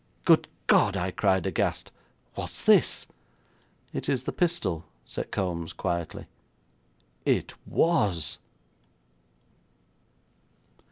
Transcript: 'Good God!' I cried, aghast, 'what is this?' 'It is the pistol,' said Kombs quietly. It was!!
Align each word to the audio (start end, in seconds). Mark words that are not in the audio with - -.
'Good 0.25 0.47
God!' 0.65 0.97
I 0.97 1.11
cried, 1.11 1.45
aghast, 1.45 1.91
'what 2.33 2.49
is 2.49 2.65
this?' 2.65 3.05
'It 3.93 4.09
is 4.09 4.23
the 4.23 4.31
pistol,' 4.33 4.83
said 5.05 5.31
Kombs 5.31 5.77
quietly. 5.77 6.25
It 7.23 7.53
was!! 7.67 8.39